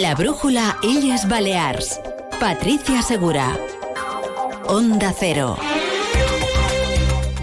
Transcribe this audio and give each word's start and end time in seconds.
La 0.00 0.14
brújula 0.14 0.78
Illes 0.80 1.26
Balears. 1.26 2.00
Patricia 2.38 3.02
Segura. 3.02 3.58
Onda 4.68 5.12
Cero. 5.18 5.56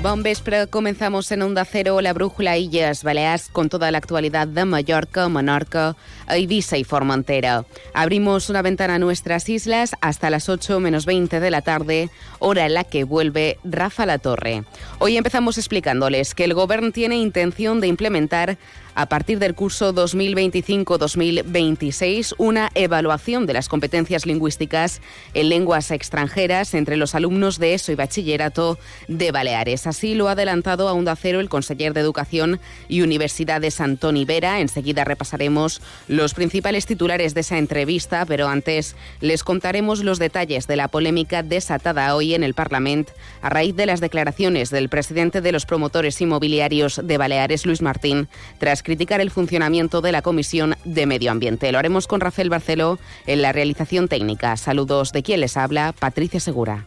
Bon 0.02 0.24
vespre, 0.24 0.68
comenzamos 0.68 1.30
en 1.34 1.42
Onda 1.42 1.66
Cero, 1.66 2.00
la 2.00 2.14
brújula 2.14 2.58
Illes 2.58 3.04
Balears 3.04 3.50
con 3.50 3.68
toda 3.68 3.92
la 3.92 3.98
actualidad 3.98 4.48
de 4.48 4.64
Mallorca, 4.64 5.28
Menorca, 5.28 5.98
Ibiza 6.34 6.78
y 6.78 6.86
Formentera. 6.86 7.66
Abrimos 7.94 8.50
una 8.50 8.62
ventana 8.62 8.96
a 8.96 9.00
nuestras 9.00 9.50
islas 9.50 9.96
hasta 10.00 10.30
las 10.30 10.48
8 10.48 10.80
menos 10.80 11.06
20 11.06 11.42
de 11.42 11.52
la 11.52 11.62
tarde, 11.62 12.10
hora 12.40 12.68
en 12.68 12.76
la 12.76 12.84
que 12.86 13.04
vuelve 13.04 13.58
Rafa 13.66 14.06
La 14.06 14.20
Torre. 14.20 14.64
Hoy 15.00 15.18
empezamos 15.18 15.58
explicándoles 15.58 16.36
que 16.36 16.46
el 16.46 16.54
Gobierno 16.54 16.92
tiene 16.92 17.18
intención 17.18 17.82
de 17.82 17.88
implementar 17.88 18.58
a 18.96 19.06
partir 19.08 19.40
del 19.40 19.54
curso 19.54 19.94
2025-2026 19.94 22.36
una 22.38 22.70
evaluación 22.74 23.46
de 23.46 23.52
las 23.54 23.68
competencias 23.68 24.26
lingüísticas 24.26 25.02
en 25.34 25.50
lenguas 25.50 25.92
extranjeras 25.92 26.74
entre 26.74 26.96
los 26.96 27.14
alumnos 27.14 27.60
de 27.60 27.74
ESO 27.74 27.92
y 27.92 27.96
bachillerato 27.96 28.80
de 29.10 29.32
Baleares. 29.32 29.86
Así 29.86 30.16
lo 30.16 30.30
ha 30.30 30.32
adelantado 30.32 30.88
a 30.88 30.94
Onda 30.94 31.18
Cero 31.18 31.42
el 31.42 31.50
conseller 31.50 31.94
de 31.94 32.00
Educación 32.00 32.62
y 32.88 33.02
Universidades 33.02 33.82
Antoni 33.82 34.24
Vera. 34.24 34.62
Enseguida 34.62 35.04
repasaremos 35.04 35.82
los 36.08 36.34
principales 36.34 36.86
titulares 36.86 37.34
de 37.34 37.42
esa 37.42 37.58
entrevista, 37.58 38.26
pero 38.26 38.48
antes 38.48 38.96
les 39.20 39.44
contaremos 39.44 40.02
los 40.04 40.20
detalles 40.20 40.68
de 40.68 40.78
la 40.78 40.88
polémica 40.88 41.44
desatada 41.44 42.16
hoy 42.16 42.34
en 42.34 42.44
el 42.44 42.54
Parlamento 42.54 43.12
a 43.42 43.50
raíz 43.50 43.76
de 43.76 43.86
las 43.86 44.00
declaraciones 44.00 44.70
del 44.70 44.88
presidente 44.88 45.42
de 45.42 45.52
los 45.52 45.66
promotores 45.66 46.22
inmobiliarios 46.22 47.02
de 47.04 47.18
Baleares, 47.18 47.66
Luis 47.66 47.82
Martín, 47.82 48.30
tras 48.58 48.85
criticar 48.86 49.20
el 49.20 49.32
funcionamiento 49.32 50.00
de 50.00 50.14
la 50.14 50.22
Comisión 50.22 50.76
de 50.86 51.06
Medio 51.06 51.32
Ambiente. 51.32 51.74
Lo 51.74 51.80
haremos 51.80 52.08
con 52.08 52.22
Rafael 52.22 52.50
Barceló 52.50 52.98
en 53.26 53.42
la 53.42 53.52
realización 53.52 54.08
técnica. 54.08 54.56
Saludos 54.56 55.12
de 55.12 55.24
quien 55.24 55.42
les 55.42 55.58
habla, 55.58 55.94
Patricia 55.98 56.40
Segura. 56.40 56.86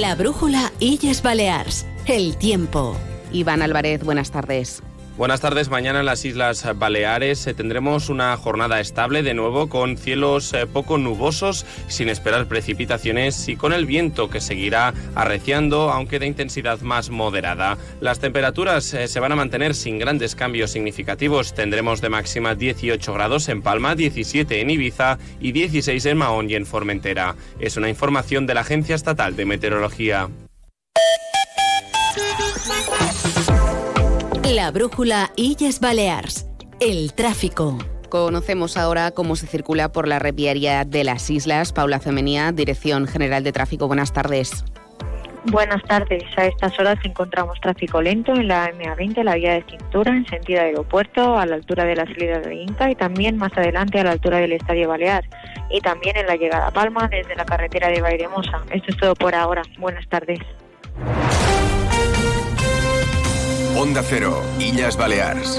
La 0.00 0.14
brújula 0.14 0.72
Illes 0.80 1.22
Balears. 1.22 1.86
El 2.06 2.36
tiempo. 2.36 2.96
Iván 3.32 3.62
Álvarez, 3.62 4.02
buenas 4.02 4.30
tardes. 4.30 4.82
Buenas 5.20 5.42
tardes. 5.42 5.68
Mañana 5.68 6.00
en 6.00 6.06
las 6.06 6.24
Islas 6.24 6.66
Baleares 6.78 7.46
eh, 7.46 7.52
tendremos 7.52 8.08
una 8.08 8.34
jornada 8.38 8.80
estable 8.80 9.22
de 9.22 9.34
nuevo 9.34 9.68
con 9.68 9.98
cielos 9.98 10.54
eh, 10.54 10.66
poco 10.66 10.96
nubosos, 10.96 11.66
sin 11.88 12.08
esperar 12.08 12.48
precipitaciones 12.48 13.46
y 13.46 13.56
con 13.56 13.74
el 13.74 13.84
viento 13.84 14.30
que 14.30 14.40
seguirá 14.40 14.94
arreciando, 15.14 15.90
aunque 15.90 16.20
de 16.20 16.26
intensidad 16.26 16.80
más 16.80 17.10
moderada. 17.10 17.76
Las 18.00 18.18
temperaturas 18.18 18.94
eh, 18.94 19.08
se 19.08 19.20
van 19.20 19.32
a 19.32 19.36
mantener 19.36 19.74
sin 19.74 19.98
grandes 19.98 20.34
cambios 20.34 20.70
significativos. 20.70 21.52
Tendremos 21.52 22.00
de 22.00 22.08
máxima 22.08 22.54
18 22.54 23.12
grados 23.12 23.50
en 23.50 23.60
Palma, 23.60 23.94
17 23.94 24.62
en 24.62 24.70
Ibiza 24.70 25.18
y 25.38 25.52
16 25.52 26.02
en 26.06 26.16
Mahón 26.16 26.48
y 26.48 26.54
en 26.54 26.64
Formentera. 26.64 27.36
Es 27.58 27.76
una 27.76 27.90
información 27.90 28.46
de 28.46 28.54
la 28.54 28.62
Agencia 28.62 28.94
Estatal 28.94 29.36
de 29.36 29.44
Meteorología. 29.44 30.30
La 34.54 34.72
brújula 34.72 35.30
Illes 35.36 35.78
Balears. 35.78 36.48
El 36.80 37.12
tráfico. 37.12 37.78
Conocemos 38.08 38.76
ahora 38.76 39.12
cómo 39.12 39.36
se 39.36 39.46
circula 39.46 39.92
por 39.92 40.08
la 40.08 40.18
reviaria 40.18 40.84
de 40.84 41.04
las 41.04 41.30
islas. 41.30 41.72
Paula 41.72 42.00
Femenía, 42.00 42.50
Dirección 42.50 43.06
General 43.06 43.44
de 43.44 43.52
Tráfico. 43.52 43.86
Buenas 43.86 44.12
tardes. 44.12 44.64
Buenas 45.52 45.80
tardes. 45.84 46.24
A 46.36 46.46
estas 46.46 46.76
horas 46.80 46.98
encontramos 47.04 47.60
tráfico 47.60 48.02
lento 48.02 48.32
en 48.32 48.48
la 48.48 48.72
MA20, 48.72 49.22
la 49.22 49.36
vía 49.36 49.52
de 49.52 49.64
cintura, 49.70 50.10
en 50.16 50.26
sentido 50.26 50.62
aeropuerto, 50.62 51.38
a 51.38 51.46
la 51.46 51.54
altura 51.54 51.84
de 51.84 51.94
la 51.94 52.06
salida 52.06 52.40
de 52.40 52.56
Inca 52.56 52.90
y 52.90 52.96
también 52.96 53.36
más 53.36 53.52
adelante 53.56 54.00
a 54.00 54.04
la 54.04 54.10
altura 54.10 54.38
del 54.38 54.50
Estadio 54.50 54.88
Balear. 54.88 55.22
Y 55.70 55.80
también 55.80 56.16
en 56.16 56.26
la 56.26 56.34
llegada 56.34 56.66
a 56.66 56.72
Palma 56.72 57.06
desde 57.06 57.36
la 57.36 57.44
carretera 57.44 57.86
de 57.86 58.00
Bairemosa. 58.00 58.62
Esto 58.72 58.90
es 58.90 58.96
todo 58.96 59.14
por 59.14 59.32
ahora. 59.32 59.62
Buenas 59.78 60.08
tardes. 60.08 60.40
Onda 63.80 64.02
Cero, 64.02 64.44
Illas 64.58 64.94
Balears. 64.94 65.58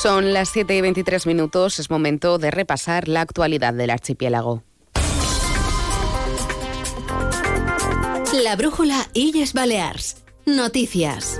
Son 0.00 0.32
las 0.32 0.48
7 0.48 0.74
y 0.74 0.80
23 0.80 1.26
minutos, 1.26 1.78
es 1.78 1.90
momento 1.90 2.38
de 2.38 2.50
repasar 2.50 3.06
la 3.06 3.20
actualidad 3.20 3.74
del 3.74 3.90
archipiélago. 3.90 4.62
La 8.42 8.56
brújula 8.56 9.10
Illes 9.12 9.52
Balears. 9.52 10.16
Noticias. 10.46 11.38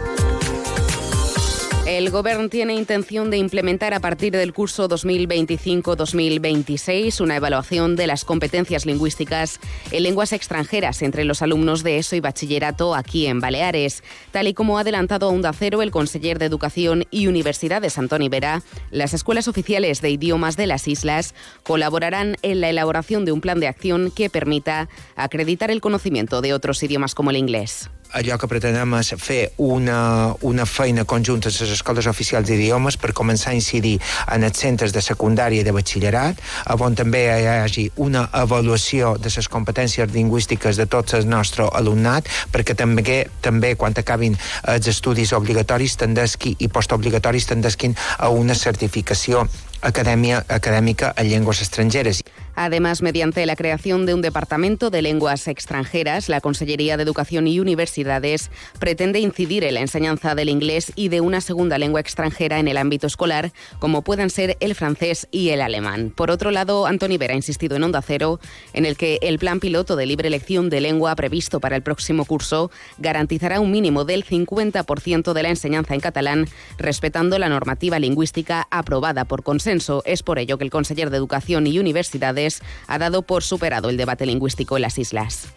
El 1.90 2.10
Gobierno 2.10 2.48
tiene 2.48 2.74
intención 2.74 3.30
de 3.30 3.38
implementar 3.38 3.94
a 3.94 4.00
partir 4.00 4.32
del 4.32 4.52
curso 4.52 4.88
2025-2026 4.88 7.20
una 7.20 7.34
evaluación 7.34 7.96
de 7.96 8.06
las 8.06 8.24
competencias 8.24 8.86
lingüísticas 8.86 9.58
en 9.90 10.04
lenguas 10.04 10.32
extranjeras 10.32 11.02
entre 11.02 11.24
los 11.24 11.42
alumnos 11.42 11.82
de 11.82 11.98
ESO 11.98 12.14
y 12.14 12.20
bachillerato 12.20 12.94
aquí 12.94 13.26
en 13.26 13.40
Baleares. 13.40 14.04
Tal 14.30 14.46
y 14.46 14.54
como 14.54 14.78
ha 14.78 14.82
adelantado 14.82 15.26
a 15.26 15.30
Onda 15.30 15.52
Cero 15.52 15.82
el 15.82 15.90
conseller 15.90 16.38
de 16.38 16.44
Educación 16.44 17.06
y 17.10 17.26
Universidades, 17.26 17.98
Antoni 17.98 18.28
Vera, 18.28 18.62
las 18.92 19.12
escuelas 19.12 19.48
oficiales 19.48 20.00
de 20.00 20.10
idiomas 20.10 20.56
de 20.56 20.68
las 20.68 20.86
islas 20.86 21.34
colaborarán 21.64 22.36
en 22.42 22.60
la 22.60 22.70
elaboración 22.70 23.24
de 23.24 23.32
un 23.32 23.40
plan 23.40 23.58
de 23.58 23.66
acción 23.66 24.12
que 24.12 24.30
permita 24.30 24.88
acreditar 25.16 25.72
el 25.72 25.80
conocimiento 25.80 26.40
de 26.40 26.54
otros 26.54 26.80
idiomas 26.84 27.16
como 27.16 27.30
el 27.30 27.36
inglés. 27.36 27.90
Allò 28.12 28.36
que 28.40 28.48
pretenem 28.50 28.94
és 28.98 29.12
fer 29.20 29.40
una, 29.62 30.34
una 30.46 30.66
feina 30.66 31.04
conjunta 31.04 31.50
a 31.50 31.54
les 31.54 31.74
escoles 31.76 32.08
oficials 32.10 32.48
d'idiomes 32.48 32.98
per 33.00 33.12
començar 33.16 33.52
a 33.52 33.58
incidir 33.58 33.96
en 34.32 34.44
els 34.46 34.58
centres 34.58 34.92
de 34.92 35.02
secundària 35.04 35.62
i 35.62 35.66
de 35.66 35.74
batxillerat, 35.74 36.40
on 36.80 36.96
també 36.96 37.22
hi 37.28 37.46
hagi 37.50 37.86
una 38.02 38.26
avaluació 38.32 39.14
de 39.18 39.30
les 39.36 39.48
competències 39.48 40.10
lingüístiques 40.10 40.76
de 40.80 40.86
tot 40.86 41.14
el 41.14 41.28
nostre 41.28 41.68
alumnat, 41.72 42.28
perquè 42.52 42.74
també, 42.74 43.24
també 43.40 43.74
quan 43.76 43.94
acabin 43.96 44.36
els 44.68 44.88
estudis 44.90 45.32
obligatoris 45.36 45.96
tendesqui 46.00 46.56
i 46.58 46.68
postobligatoris 46.68 47.50
tendesquin 47.52 47.96
a 48.18 48.30
una 48.30 48.54
certificació 48.54 49.46
academia, 49.80 50.44
académica 50.48 51.14
en 51.16 51.30
lenguas 51.30 51.60
extranjeras. 51.60 52.22
Además, 52.62 53.00
mediante 53.00 53.46
la 53.46 53.56
creación 53.56 54.04
de 54.04 54.12
un 54.12 54.20
departamento 54.20 54.90
de 54.90 55.00
lenguas 55.00 55.48
extranjeras, 55.48 56.28
la 56.28 56.42
Consellería 56.42 56.98
de 56.98 57.02
Educación 57.02 57.46
y 57.46 57.58
Universidades 57.58 58.50
pretende 58.78 59.18
incidir 59.18 59.64
en 59.64 59.72
la 59.72 59.80
enseñanza 59.80 60.34
del 60.34 60.50
inglés 60.50 60.92
y 60.94 61.08
de 61.08 61.22
una 61.22 61.40
segunda 61.40 61.78
lengua 61.78 62.00
extranjera 62.00 62.58
en 62.58 62.68
el 62.68 62.76
ámbito 62.76 63.06
escolar, 63.06 63.50
como 63.78 64.02
puedan 64.02 64.28
ser 64.28 64.58
el 64.60 64.74
francés 64.74 65.26
y 65.30 65.48
el 65.48 65.62
alemán. 65.62 66.12
Por 66.14 66.30
otro 66.30 66.50
lado, 66.50 66.84
Antoni 66.84 67.16
Vera 67.16 67.32
ha 67.32 67.36
insistido 67.36 67.76
en 67.76 67.84
Onda 67.84 68.02
Cero 68.02 68.40
en 68.74 68.84
el 68.84 68.98
que 68.98 69.18
el 69.22 69.38
plan 69.38 69.58
piloto 69.58 69.96
de 69.96 70.04
libre 70.04 70.28
elección 70.28 70.68
de 70.68 70.82
lengua 70.82 71.16
previsto 71.16 71.60
para 71.60 71.76
el 71.76 71.82
próximo 71.82 72.26
curso 72.26 72.70
garantizará 72.98 73.60
un 73.60 73.70
mínimo 73.70 74.04
del 74.04 74.22
50% 74.26 75.32
de 75.32 75.42
la 75.42 75.48
enseñanza 75.48 75.94
en 75.94 76.00
catalán, 76.00 76.46
respetando 76.76 77.38
la 77.38 77.48
normativa 77.48 77.98
lingüística 77.98 78.68
aprobada 78.70 79.24
por 79.24 79.44
consenso. 79.44 80.02
Es 80.04 80.22
por 80.22 80.38
ello 80.38 80.58
que 80.58 80.64
el 80.64 80.70
conseller 80.70 81.08
de 81.08 81.16
Educación 81.16 81.66
y 81.66 81.78
Universidades 81.78 82.49
ha 82.86 82.98
dado 82.98 83.22
por 83.22 83.42
superado 83.42 83.88
el 83.88 83.96
debate 83.96 84.26
lingüístico 84.26 84.76
en 84.76 84.82
las 84.82 84.98
islas. 84.98 85.48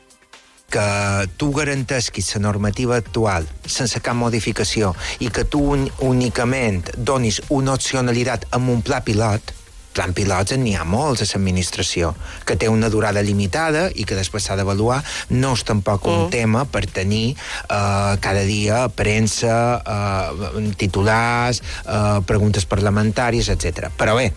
que 0.74 1.30
tu 1.38 1.51
garantesquis 1.54 2.34
la 2.36 2.42
normativa 2.42 2.95
actual 2.98 3.45
sense 3.69 4.00
cap 4.01 4.18
modificació 4.18 4.95
i 5.22 5.30
que 5.30 5.44
tu 5.45 5.60
un, 5.75 5.84
únicament 6.01 6.88
donis 6.98 7.44
una 7.54 7.75
opcionalitat 7.78 8.48
amb 8.57 8.72
un 8.74 8.81
pla 8.81 9.04
pilot, 9.06 9.54
plan 9.94 10.13
pilots 10.18 10.56
n'hi 10.57 10.74
ha 10.74 10.86
molts 10.90 11.22
a 11.22 11.28
l'administració, 11.30 12.13
que 12.48 12.57
té 12.57 12.69
una 12.69 12.90
durada 12.90 13.22
limitada 13.22 13.86
i 13.94 14.06
que 14.10 14.18
després 14.18 14.48
s'ha 14.48 14.57
d'avaluar. 14.57 15.01
No 15.30 15.54
és 15.54 15.63
tampoc 15.68 16.07
un 16.10 16.24
mm. 16.25 16.31
tema 16.34 16.66
per 16.66 16.86
tenir 16.89 17.36
uh, 17.36 18.18
cada 18.24 18.42
dia 18.50 18.88
premsa, 18.89 19.60
uh, 19.86 20.66
titulars, 20.80 21.62
uh, 21.86 22.24
preguntes 22.25 22.66
parlamentàries, 22.66 23.51
etc. 23.54 23.94
Però 23.98 24.18
bé, 24.18 24.31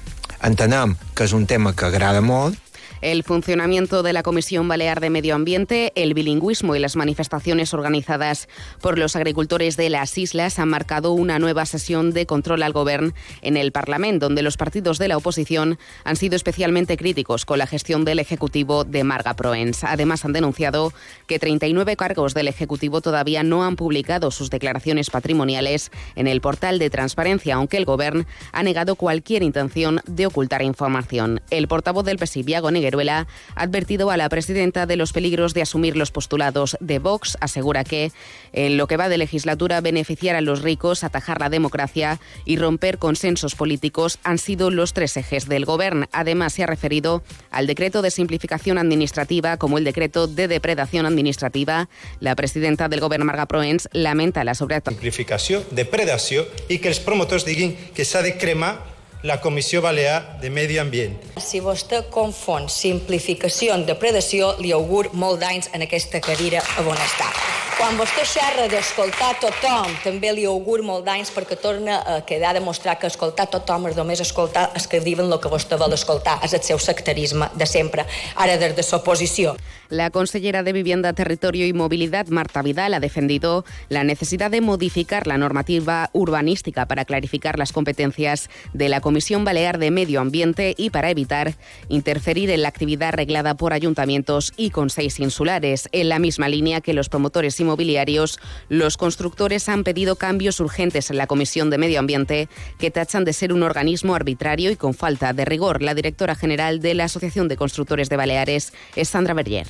entenem 0.45 0.97
que 1.15 1.25
és 1.25 1.33
un 1.37 1.47
tema 1.47 1.73
que 1.73 1.87
agrada 1.89 2.21
molt 2.21 2.59
el 3.01 3.23
funcionamiento 3.23 4.03
de 4.03 4.13
la 4.13 4.23
Comisión 4.23 4.69
Balear 4.69 5.01
de 5.01 5.11
Medio 5.11 5.35
Ambiente, 5.35 5.93
el 5.95 6.15
bilingüismo 6.15 6.75
y 6.75 6.79
las 6.79 6.97
manifestaciones 6.97 7.75
organizadas 7.75 8.49
por 8.81 8.99
los 8.99 9.17
agricultores 9.17 9.77
de 9.77 9.91
las 9.91 10.17
islas 10.19 10.59
han 10.59 10.69
marcado 10.69 11.13
una 11.13 11.39
nueva 11.39 11.67
sesión 11.67 12.13
de 12.13 12.27
control 12.27 12.63
al 12.63 12.73
gobierno 12.73 13.13
en 13.43 13.57
el 13.57 13.73
Parlamento, 13.73 14.27
donde 14.27 14.43
los 14.43 14.57
partidos 14.57 14.99
de 14.99 15.09
la 15.09 15.17
oposición 15.17 15.79
han 16.05 16.17
sido 16.17 16.37
especialmente 16.37 16.97
críticos 16.97 17.45
con 17.45 17.59
la 17.59 17.67
gestión 17.67 18.05
del 18.05 18.19
Ejecutivo 18.19 18.85
de 18.85 19.05
Marga 19.05 19.35
Proens. 19.35 19.85
Además, 19.85 20.25
han 20.25 20.33
denunciado 20.33 20.93
que 21.27 21.39
39 21.39 21.97
cargos 21.97 22.35
del 22.35 22.49
Ejecutivo 22.49 23.01
todavía 23.01 23.43
no 23.43 23.65
han 23.65 23.77
publicado 23.77 24.31
sus 24.31 24.51
declaraciones 24.51 25.11
patrimoniales 25.11 25.91
en 26.15 26.27
el 26.27 26.41
portal 26.41 26.79
de 26.79 26.91
transparencia, 26.91 27.55
aunque 27.57 27.77
el 27.77 27.85
Gobierno 27.85 28.25
ha 28.53 28.63
negado 28.63 28.97
cualquier 28.97 29.43
intención 29.43 30.01
de 30.07 30.27
ocultar 30.27 30.63
información. 30.63 31.41
El 31.51 31.69
portavoz 31.69 32.05
del 32.05 32.19
PSI, 32.19 32.43
Viago 32.43 32.71
ha 33.09 33.27
advertido 33.55 34.11
a 34.11 34.17
la 34.17 34.29
presidenta 34.29 34.87
de 34.87 34.97
los 34.97 35.13
peligros 35.13 35.55
de 35.55 35.63
asumir 35.63 35.97
los 35.97 36.11
postulados 36.11 36.77
de 36.81 36.99
Vox. 36.99 37.37
Asegura 37.41 37.85
que 37.85 38.13
en 38.53 38.77
lo 38.77 38.87
que 38.87 38.97
va 38.97 39.09
de 39.09 39.19
legislatura 39.19 39.81
beneficiar 39.81 40.37
a 40.37 40.41
los 40.41 40.63
ricos, 40.63 41.05
atajar 41.05 41.41
la 41.41 41.51
democracia 41.51 42.21
y 42.45 42.57
romper 42.57 42.99
consensos 42.99 43.55
políticos 43.55 44.19
han 44.25 44.39
sido 44.39 44.71
los 44.71 44.93
tres 44.93 45.17
ejes 45.17 45.49
del 45.49 45.65
Gobierno. 45.65 46.07
Además, 46.13 46.55
se 46.55 46.63
ha 46.63 46.67
referido 46.67 47.23
al 47.51 47.67
decreto 47.67 48.03
de 48.03 48.11
simplificación 48.11 48.79
administrativa 48.79 49.57
como 49.57 49.79
el 49.79 49.85
decreto 49.85 50.27
de 50.27 50.49
depredación 50.49 51.07
administrativa. 51.07 51.89
La 52.21 52.35
presidenta 52.35 52.89
del 52.89 53.01
Gobierno, 53.01 53.27
Marga 53.27 53.47
Proens, 53.47 53.89
lamenta 53.93 54.45
la 54.45 54.55
sobreactuació. 54.55 54.97
Simplificació, 54.97 55.63
depredació 55.71 56.47
i 56.69 56.79
que 56.79 56.89
els 56.89 57.01
promotors 57.01 57.45
diguin 57.47 57.77
que 57.95 58.05
s'ha 58.05 58.23
de 58.23 58.37
cremar 58.39 58.96
la 59.27 59.41
Comissió 59.41 59.83
Balear 59.83 60.39
de 60.41 60.51
Medi 60.51 60.79
Ambient. 60.79 61.19
Si 61.43 61.59
vostè 61.61 62.05
confon 62.15 62.71
simplificació 62.71 63.75
amb 63.75 63.91
depredació, 63.91 64.55
li 64.63 64.71
augur 64.73 65.09
molt 65.19 65.43
d'anys 65.43 65.73
en 65.75 65.83
aquesta 65.83 66.23
cadira 66.23 66.63
a 66.63 66.87
Bonestar. 66.87 67.33
Quan 67.77 67.99
vostè 68.01 68.23
xerra 68.25 68.71
d'escoltar 68.73 69.35
tothom, 69.37 69.91
també 70.01 70.31
li 70.33 70.47
augur 70.49 70.79
molt 70.81 71.05
d'anys 71.05 71.29
perquè 71.35 71.59
torna 71.61 71.99
a 72.09 72.15
quedar 72.25 72.55
a 72.55 72.57
demostrar 72.57 72.95
que 72.97 73.11
escoltar 73.11 73.51
tothom 73.53 73.91
és 73.91 73.99
només 73.99 74.23
escoltar 74.25 74.71
els 74.73 74.87
que 74.89 75.03
diuen 75.05 75.29
el 75.29 75.41
que 75.45 75.53
vostè 75.53 75.77
vol 75.77 75.93
escoltar. 75.93 76.39
És 76.41 76.55
el 76.57 76.65
seu 76.65 76.81
sectarisme 76.81 77.51
de 77.53 77.67
sempre, 77.69 78.07
ara 78.35 78.57
des 78.57 78.73
de 78.73 78.85
l'oposició. 78.91 79.59
La 79.91 80.09
consellera 80.11 80.63
de 80.63 80.73
Vivienda, 80.73 81.13
Territorio 81.13 81.67
y 81.67 81.75
Movilidad, 81.75 82.29
Marta 82.29 82.63
Vidal, 82.63 82.95
ha 82.95 82.99
defendido 82.99 83.67
la 83.91 84.05
necesidad 84.05 84.51
de 84.51 84.63
modificar 84.63 85.27
la 85.27 85.37
normativa 85.37 86.09
urbanística 86.15 86.87
para 86.87 87.05
clarificar 87.05 87.59
las 87.59 87.73
competencias 87.73 88.49
de 88.73 88.89
la 88.89 89.03
Comisión 89.03 89.45
Balear 89.45 89.79
de 89.79 89.91
Medio 89.91 90.23
Ambiente 90.23 90.75
y 90.79 90.91
para 90.91 91.11
evitar 91.11 91.55
interferir 91.89 92.51
en 92.51 92.63
la 92.63 92.69
actividad 92.69 93.13
reglada 93.13 93.55
por 93.55 93.75
ayuntamientos 93.75 94.55
y 94.57 94.71
con 94.71 94.89
seis 94.89 95.21
insulares. 95.21 95.91
En 95.93 96.09
la 96.09 96.19
misma 96.19 96.49
línea 96.49 96.81
que 96.81 96.95
los 96.95 97.11
promotores 97.11 97.61
inmobiliarios, 97.67 98.39
los 98.69 98.97
constructores 98.97 99.69
han 99.69 99.85
pedido 99.85 100.17
cambios 100.17 100.61
urgentes 100.61 101.11
en 101.11 101.19
la 101.19 101.27
Comisión 101.27 101.69
de 101.69 101.79
Medio 101.79 101.99
Ambiente 101.99 102.49
que 102.79 102.91
tachan 102.91 103.25
de 103.25 103.33
ser 103.33 103.53
un 103.53 103.63
organismo 103.63 104.15
arbitrario 104.15 104.71
y 104.71 104.77
con 104.77 104.95
falta 104.95 105.33
de 105.33 105.45
rigor. 105.45 105.83
La 105.83 105.95
directora 105.95 106.35
general 106.35 106.81
de 106.81 106.95
la 106.95 107.05
Asociación 107.05 107.49
de 107.49 107.57
Constructores 107.57 108.09
de 108.09 108.17
Baleares 108.17 108.73
es 108.95 109.09
Sandra 109.09 109.35
Berger. 109.35 109.67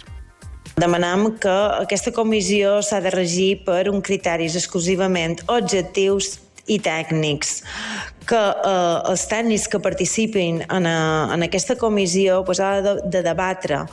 Demanem 0.77 1.31
que 1.41 1.53
aquesta 1.81 2.13
comissió 2.13 2.83
s'ha 2.85 2.99
de 3.01 3.09
regir 3.15 3.63
per 3.65 3.87
un 3.89 4.03
criteris 4.05 4.59
exclusivament 4.61 5.39
objectius 5.49 6.35
i 6.67 6.79
tècnics 6.83 7.61
que 8.27 8.39
eh, 8.39 9.11
els 9.11 9.23
tècnics 9.31 9.69
que 9.71 9.81
participin 9.83 10.59
en, 10.65 10.89
a, 10.91 10.97
en 11.35 11.47
aquesta 11.47 11.77
comissió 11.79 12.41
pues, 12.45 12.61
ha 12.61 12.81
de, 12.83 12.97
de 13.13 13.23
debatre 13.23 13.85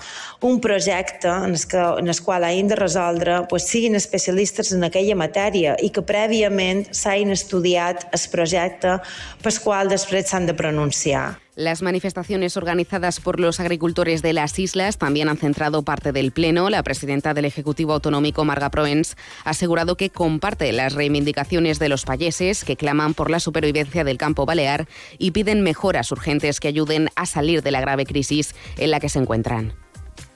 un 0.41 0.59
projecte 0.63 1.29
en 1.29 1.53
el, 1.53 1.67
que, 1.69 1.83
en 2.01 2.09
el 2.09 2.21
qual 2.25 2.47
hagin 2.47 2.71
de 2.71 2.79
resoldre 2.79 3.43
pues, 3.49 3.69
siguin 3.69 3.95
especialistes 3.99 4.73
en 4.73 4.83
aquella 4.89 5.17
matèria 5.19 5.77
i 5.85 5.91
que 5.93 6.01
prèviament 6.01 6.87
s'hagin 6.89 7.33
estudiat 7.37 8.07
el 8.09 8.27
projecte 8.33 8.97
pel 9.45 9.63
qual 9.63 9.93
després 9.93 10.29
s'han 10.29 10.49
de 10.49 10.57
pronunciar. 10.57 11.42
Las 11.55 11.83
manifestaciones 11.83 12.57
organizadas 12.57 13.19
por 13.19 13.39
los 13.39 13.59
agricultores 13.59 14.23
de 14.23 14.33
las 14.33 14.57
islas 14.57 14.97
también 14.97 15.29
han 15.29 15.37
centrado 15.37 15.83
parte 15.83 16.11
del 16.11 16.31
Pleno. 16.31 16.71
La 16.71 16.81
presidenta 16.81 17.35
del 17.35 17.45
Ejecutivo 17.45 17.93
Autonómico, 17.93 18.43
Marga 18.43 18.71
Proens, 18.71 19.15
ha 19.45 19.51
asegurado 19.51 19.95
que 19.95 20.09
comparte 20.09 20.71
las 20.71 20.93
reivindicaciones 20.93 21.77
de 21.77 21.89
los 21.89 22.05
payeses 22.05 22.63
que 22.63 22.75
claman 22.75 23.13
por 23.13 23.29
la 23.29 23.39
supervivencia 23.39 24.03
del 24.03 24.17
campo 24.17 24.47
balear 24.47 24.87
y 25.19 25.29
piden 25.29 25.61
mejoras 25.61 26.11
urgentes 26.11 26.59
que 26.59 26.69
ayuden 26.69 27.09
a 27.15 27.27
salir 27.27 27.61
de 27.61 27.69
la 27.69 27.81
grave 27.81 28.07
crisis 28.07 28.55
en 28.77 28.89
la 28.89 28.99
que 28.99 29.09
se 29.09 29.19
encuentran. 29.19 29.82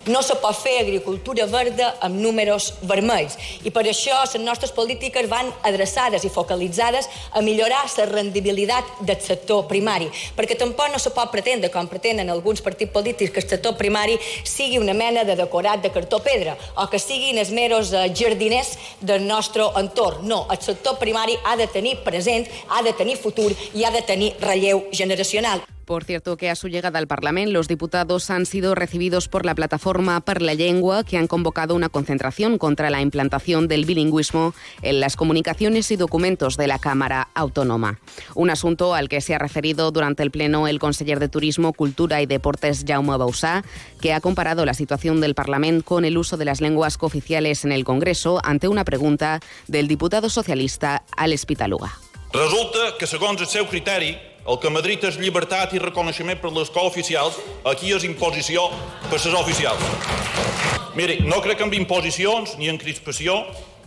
No 0.07 0.21
se 0.23 0.37
pot 0.39 0.55
fer 0.55 0.77
agricultura 0.79 1.45
verda 1.51 1.89
amb 2.05 2.15
números 2.23 2.69
vermells 2.87 3.33
i 3.67 3.73
per 3.75 3.83
això 3.89 4.21
les 4.21 4.37
nostres 4.39 4.71
polítiques 4.71 5.27
van 5.27 5.49
adreçades 5.67 6.23
i 6.23 6.31
focalitzades 6.31 7.09
a 7.35 7.43
millorar 7.43 7.81
la 7.97 8.05
rendibilitat 8.07 9.01
del 9.01 9.19
sector 9.19 9.65
primari, 9.67 10.07
perquè 10.37 10.55
tampoc 10.55 10.93
no 10.93 10.99
se 10.99 11.11
pot 11.11 11.31
pretendre, 11.33 11.71
com 11.73 11.91
pretenen 11.91 12.31
alguns 12.31 12.63
partits 12.63 12.93
polítics, 12.93 13.33
que 13.35 13.43
el 13.43 13.49
sector 13.49 13.75
primari 13.75 14.17
sigui 14.43 14.79
una 14.79 14.95
mena 14.95 15.25
de 15.27 15.35
decorat 15.35 15.83
de 15.83 15.91
cartó 15.91 16.21
pedra 16.23 16.55
o 16.77 16.87
que 16.87 17.03
siguin 17.03 17.43
els 17.43 17.51
meros 17.51 17.91
eh, 17.91 18.07
jardiners 18.15 18.77
del 19.01 19.27
nostre 19.27 19.67
entorn. 19.75 20.23
No, 20.27 20.45
el 20.51 20.61
sector 20.61 20.97
primari 21.01 21.35
ha 21.43 21.57
de 21.59 21.67
tenir 21.67 21.97
present, 22.07 22.47
ha 22.69 22.83
de 22.83 22.93
tenir 22.93 23.17
futur 23.19 23.51
i 23.73 23.83
ha 23.83 23.91
de 23.91 24.07
tenir 24.07 24.35
relleu 24.39 24.87
generacional. 24.91 25.67
Por 25.87 26.03
cierto, 26.03 26.35
que 26.35 26.49
a 26.49 26.55
su 26.55 26.67
llegada 26.67 26.99
al 26.99 27.07
Parlamento, 27.07 27.53
los 27.53 27.69
diputados 27.69 28.29
han 28.29 28.45
sido 28.45 28.75
recibidos 28.75 29.29
por 29.29 29.45
la 29.45 29.55
plataforma 29.55 30.19
Per 30.19 30.41
la 30.41 30.53
Lengua, 30.53 31.05
que 31.05 31.17
han 31.17 31.27
convocado 31.27 31.75
una 31.75 31.87
concentración 31.87 32.57
contra 32.57 32.89
la 32.89 32.99
implantación 32.99 33.69
del 33.69 33.85
bilingüismo 33.85 34.53
en 34.81 34.99
las 34.99 35.15
comunicaciones 35.15 35.89
y 35.91 35.95
documentos 35.95 36.57
de 36.57 36.67
la 36.67 36.77
Cámara 36.77 37.29
Autónoma. 37.33 38.01
Un 38.35 38.49
asunto 38.49 38.95
al 38.95 39.07
que 39.07 39.21
se 39.21 39.33
ha 39.33 39.39
referido 39.39 39.91
durante 39.91 40.23
el 40.23 40.31
Pleno 40.31 40.67
el 40.67 40.77
conseller 40.77 41.21
de 41.21 41.29
Turismo, 41.29 41.71
Cultura 41.71 42.21
y 42.21 42.25
Deportes, 42.25 42.83
Jaume 42.85 43.15
Bausá, 43.15 43.63
que 44.01 44.11
ha 44.11 44.19
comparado 44.19 44.65
la 44.65 44.73
situación 44.73 45.21
del 45.21 45.35
Parlamento 45.35 45.85
con 45.85 46.03
el 46.03 46.17
uso 46.17 46.35
de 46.35 46.43
las 46.43 46.59
lenguas 46.59 46.97
cooficiales 46.97 47.63
en 47.63 47.71
el 47.71 47.85
Congreso 47.85 48.41
ante 48.43 48.67
una 48.67 48.83
pregunta 48.83 49.39
del 49.67 49.87
diputado 49.87 50.29
socialista 50.29 51.05
Alex 51.15 51.45
Pitaluga. 51.45 51.93
Resulta 52.33 52.97
que, 52.99 53.07
segons 53.07 53.39
el 53.39 53.47
seu 53.47 53.65
el 54.47 54.59
que 54.59 54.69
a 54.69 54.71
Madrid 54.71 55.03
és 55.03 55.17
llibertat 55.19 55.73
i 55.75 55.81
reconeixement 55.83 56.39
per 56.39 56.53
les 56.55 56.71
cooficials, 56.71 57.35
aquí 57.67 57.91
és 57.93 58.05
imposició 58.07 58.69
per 59.09 59.19
les 59.19 59.33
oficials. 59.35 59.83
Miri, 60.95 61.19
no 61.27 61.41
crec 61.43 61.61
en 61.61 61.73
imposicions 61.75 62.55
ni 62.57 62.71
en 62.71 62.79
crispació, 62.79 63.41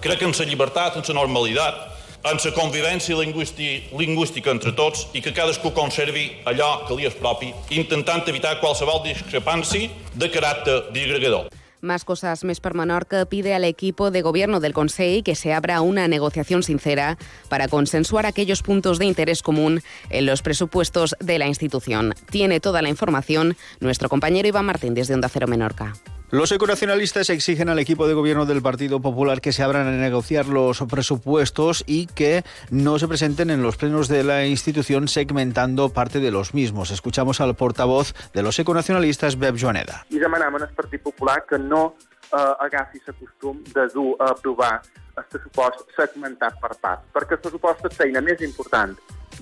crec 0.04 0.22
en 0.22 0.36
la 0.36 0.46
llibertat, 0.46 1.00
en 1.00 1.08
la 1.08 1.16
normalitat, 1.22 1.80
en 2.28 2.36
la 2.44 2.52
convivència 2.52 3.16
lingüística 3.16 4.52
entre 4.52 4.74
tots 4.76 5.06
i 5.16 5.22
que 5.24 5.32
cadascú 5.32 5.72
conservi 5.72 6.26
allò 6.44 6.84
que 6.86 6.98
li 6.98 7.08
és 7.08 7.16
propi, 7.16 7.54
intentant 7.70 8.28
evitar 8.28 8.58
qualsevol 8.60 9.00
discrepància 9.06 9.88
de 10.14 10.28
caràcter 10.28 10.92
disgregador. 10.92 11.48
Más 11.80 12.04
cosas. 12.04 12.44
Mes 12.44 12.60
Menorca 12.74 13.24
pide 13.24 13.54
al 13.54 13.64
equipo 13.64 14.10
de 14.10 14.22
gobierno 14.22 14.60
del 14.60 14.74
Consejo 14.74 15.24
que 15.24 15.34
se 15.34 15.52
abra 15.52 15.80
una 15.80 16.08
negociación 16.08 16.62
sincera 16.62 17.16
para 17.48 17.68
consensuar 17.68 18.26
aquellos 18.26 18.62
puntos 18.62 18.98
de 18.98 19.06
interés 19.06 19.42
común 19.42 19.80
en 20.10 20.26
los 20.26 20.42
presupuestos 20.42 21.16
de 21.20 21.38
la 21.38 21.46
institución. 21.46 22.14
Tiene 22.30 22.60
toda 22.60 22.82
la 22.82 22.90
información 22.90 23.56
nuestro 23.80 24.08
compañero 24.08 24.46
Iván 24.46 24.66
Martín 24.66 24.94
desde 24.94 25.14
Onda 25.14 25.28
Cero 25.28 25.46
Menorca. 25.48 25.94
Los 26.32 26.52
econacionalistas 26.52 27.28
exigen 27.28 27.68
al 27.70 27.80
equipo 27.80 28.06
de 28.06 28.14
gobierno 28.14 28.46
del 28.46 28.62
Partido 28.62 29.00
Popular 29.00 29.40
que 29.40 29.50
se 29.50 29.64
abran 29.64 29.88
a 29.88 29.90
negociar 29.90 30.46
los 30.46 30.80
presupuestos 30.82 31.82
y 31.88 32.06
que 32.06 32.44
no 32.70 33.00
se 33.00 33.08
presenten 33.08 33.50
en 33.50 33.64
los 33.64 33.76
plenos 33.76 34.06
de 34.06 34.22
la 34.22 34.46
institución 34.46 35.08
segmentando 35.08 35.88
parte 35.88 36.20
de 36.20 36.30
los 36.30 36.54
mismos. 36.54 36.92
Escuchamos 36.92 37.40
al 37.40 37.56
portavoz 37.56 38.14
de 38.32 38.44
los 38.44 38.60
econacionalistas, 38.60 39.40
Beb 39.40 39.56
Joaneda. 39.60 40.06
I 40.08 40.20
demanem 40.20 40.54
al 40.54 40.68
Partit 40.70 41.02
Popular 41.02 41.44
que 41.48 41.58
no 41.58 41.96
eh, 42.30 42.36
agafi 42.60 43.02
el 43.04 43.14
costum 43.14 43.64
de 43.74 43.88
dur 43.88 44.14
a 44.20 44.30
aprovar 44.30 44.82
el 45.18 45.24
pressupost 45.24 45.90
segmentat 45.96 46.60
per 46.62 46.76
part, 46.78 47.10
perquè 47.10 47.34
el 47.34 47.42
pressupost 47.42 47.90
és 47.90 47.98
feina 47.98 48.22
més 48.22 48.38
important 48.46 48.94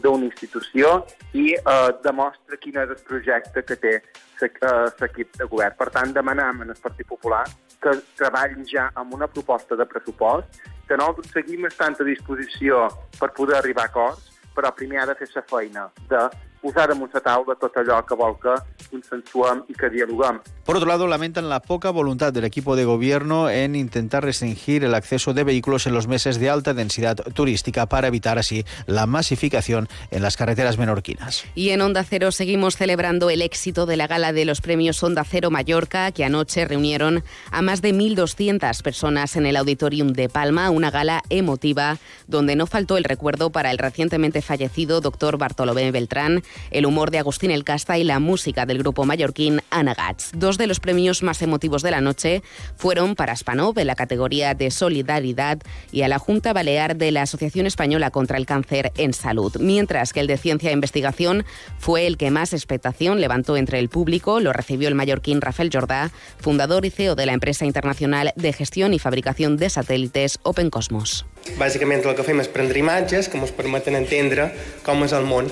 d'una 0.02 0.28
institució 0.28 1.04
i 1.34 1.52
eh, 1.54 1.90
demostra 2.04 2.58
quin 2.60 2.78
és 2.82 2.94
el 2.94 3.04
projecte 3.08 3.64
que 3.64 3.76
té 3.76 3.94
l'equip 4.40 5.36
de 5.36 5.46
govern. 5.50 5.76
Per 5.78 5.88
tant, 5.94 6.14
demanem 6.14 6.62
al 6.62 6.74
Partit 6.82 7.08
Popular 7.08 7.44
que 7.82 7.94
treballin 8.18 8.66
ja 8.66 8.88
amb 8.98 9.14
una 9.14 9.28
proposta 9.30 9.76
de 9.78 9.86
pressupost, 9.86 10.60
que 10.88 10.96
nosaltres 10.96 11.32
seguim 11.34 11.66
estant 11.68 11.98
a 12.00 12.06
disposició 12.06 12.86
per 13.18 13.32
poder 13.36 13.58
arribar 13.58 13.86
a 13.86 13.92
acords, 13.92 14.30
però 14.54 14.72
primer 14.74 15.02
ha 15.02 15.08
de 15.10 15.14
fer 15.18 15.28
la 15.34 15.44
feina 15.50 15.88
de 16.10 16.22
posar 16.62 16.88
damunt 16.90 17.14
la 17.14 17.20
taula 17.20 17.54
tot 17.58 17.76
allò 17.80 18.00
que 18.06 18.16
vol 18.18 18.36
que 18.42 18.54
consensuem 18.90 19.64
i 19.68 19.74
que 19.74 19.90
dialoguem. 19.90 20.40
Por 20.64 20.76
otro 20.76 20.88
lado, 20.88 21.06
lamentan 21.06 21.48
la 21.48 21.60
poca 21.60 21.90
voluntad 21.90 22.32
del 22.32 22.44
equipo 22.44 22.76
de 22.76 22.84
gobierno 22.84 23.48
en 23.48 23.74
intentar 23.74 24.24
restringir 24.24 24.84
el 24.84 24.94
acceso 24.94 25.32
de 25.32 25.44
vehículos 25.44 25.86
en 25.86 25.94
los 25.94 26.06
meses 26.06 26.38
de 26.38 26.50
alta 26.50 26.74
densidad 26.74 27.16
turística 27.32 27.86
para 27.86 28.08
evitar 28.08 28.38
así 28.38 28.64
la 28.86 29.06
masificación 29.06 29.88
en 30.10 30.22
las 30.22 30.36
carreteras 30.36 30.78
menorquinas. 30.78 31.44
Y 31.54 31.70
en 31.70 31.80
Onda 31.80 32.04
Cero 32.04 32.32
seguimos 32.32 32.76
celebrando 32.76 33.30
el 33.30 33.42
éxito 33.42 33.86
de 33.86 33.96
la 33.96 34.06
gala 34.06 34.32
de 34.32 34.44
los 34.44 34.60
premios 34.60 35.02
Onda 35.02 35.24
Cero 35.24 35.50
Mallorca, 35.50 36.12
que 36.12 36.24
anoche 36.24 36.64
reunieron 36.66 37.24
a 37.50 37.62
más 37.62 37.80
de 37.80 37.94
1.200 37.94 38.82
personas 38.82 39.36
en 39.36 39.46
el 39.46 39.56
Auditorium 39.56 40.12
de 40.12 40.28
Palma, 40.28 40.70
una 40.70 40.90
gala 40.90 41.22
emotiva 41.30 41.98
donde 42.26 42.56
no 42.56 42.66
faltó 42.66 42.96
el 42.96 43.04
recuerdo 43.04 43.50
para 43.50 43.70
el 43.70 43.78
recientemente 43.78 44.42
fallecido 44.42 45.00
doctor 45.00 45.38
Bartolomé 45.38 45.90
Beltrán, 45.90 46.42
el 46.70 46.86
humor 46.86 47.10
de 47.10 47.18
Agustín 47.18 47.50
El 47.50 47.64
Casta 47.64 47.98
y 47.98 48.04
la 48.04 48.18
música 48.18 48.66
del 48.66 48.78
grupo 48.78 49.04
mallorquín 49.04 49.60
Anagats. 49.70 50.30
Dos 50.34 50.58
de 50.58 50.66
los 50.66 50.80
premios 50.80 51.22
más 51.22 51.42
emotivos 51.42 51.82
de 51.82 51.90
la 51.90 52.00
noche 52.00 52.42
fueron 52.76 53.14
para 53.14 53.34
Spanov 53.34 53.78
en 53.78 53.86
la 53.86 53.94
categoría 53.94 54.54
de 54.54 54.70
Solidaridad 54.70 55.58
y 55.92 56.02
a 56.02 56.08
la 56.08 56.18
Junta 56.18 56.52
Balear 56.52 56.96
de 56.96 57.10
la 57.12 57.22
Asociación 57.22 57.66
Española 57.66 58.10
contra 58.10 58.38
el 58.38 58.46
Cáncer 58.46 58.92
en 58.96 59.12
Salud, 59.12 59.56
mientras 59.60 60.12
que 60.12 60.20
el 60.20 60.26
de 60.26 60.38
Ciencia 60.38 60.70
e 60.70 60.72
Investigación 60.72 61.44
fue 61.78 62.06
el 62.06 62.16
que 62.16 62.30
más 62.30 62.52
expectación 62.52 63.20
levantó 63.20 63.56
entre 63.56 63.78
el 63.78 63.88
público. 63.88 64.40
Lo 64.40 64.52
recibió 64.52 64.88
el 64.88 64.94
mallorquín 64.94 65.40
Rafael 65.40 65.70
Jordá, 65.72 66.10
fundador 66.38 66.84
y 66.84 66.90
CEO 66.90 67.14
de 67.14 67.26
la 67.26 67.32
empresa 67.32 67.64
internacional 67.64 68.32
de 68.36 68.52
gestión 68.52 68.94
y 68.94 68.98
fabricación 68.98 69.56
de 69.56 69.70
satélites 69.70 70.38
Open 70.42 70.70
Cosmos. 70.70 71.24
Bàsicament 71.58 72.04
el 72.04 72.16
que 72.18 72.26
fem 72.26 72.42
és 72.42 72.50
prendre 72.52 72.80
imatges 72.82 73.30
que 73.30 73.38
ens 73.40 73.54
permeten 73.56 73.96
entendre 73.96 74.50
com 74.84 75.00
és 75.06 75.14
el 75.16 75.24
món 75.28 75.48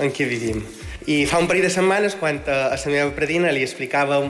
en 0.00 0.12
què 0.14 0.28
vivim. 0.28 0.62
I 1.08 1.24
fa 1.26 1.40
un 1.40 1.48
parell 1.48 1.64
de 1.64 1.72
setmanes, 1.72 2.14
quan 2.20 2.42
a 2.46 2.76
la 2.76 2.92
meva 2.92 3.10
predina 3.16 3.52
li 3.52 3.64
explicava 3.64 4.20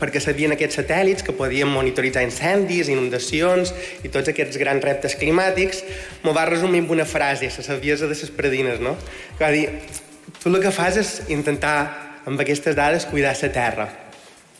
perquè 0.00 0.20
sabien 0.20 0.52
aquests 0.52 0.80
satèl·lits 0.80 1.22
que 1.24 1.34
podien 1.36 1.70
monitoritzar 1.70 2.24
incendis, 2.26 2.90
inundacions 2.90 3.72
i 4.02 4.10
tots 4.12 4.32
aquests 4.32 4.58
grans 4.58 4.82
reptes 4.84 5.14
climàtics, 5.20 5.84
m'ho 6.24 6.34
va 6.36 6.48
resumir 6.50 6.82
amb 6.82 6.96
una 6.96 7.06
frase, 7.06 7.46
la 7.46 7.66
saviesa 7.68 8.10
de 8.10 8.18
les 8.18 8.34
predines, 8.34 8.82
no? 8.82 8.96
Que 9.38 9.44
va 9.44 9.52
dir, 9.54 9.68
tu 10.42 10.50
el 10.50 10.60
que 10.62 10.74
fas 10.74 10.98
és 10.98 11.12
intentar, 11.30 11.76
amb 12.26 12.40
aquestes 12.42 12.74
dades, 12.74 13.06
cuidar 13.06 13.36
la 13.40 13.52
terra. 13.52 13.88